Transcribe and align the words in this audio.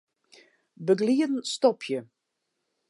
Begelieden 0.87 1.43
stopje. 1.43 2.07